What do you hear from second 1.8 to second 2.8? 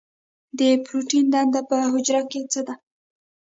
حجره کې څه ده؟